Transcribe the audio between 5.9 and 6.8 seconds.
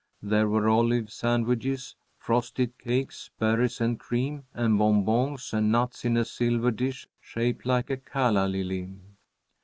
in a silver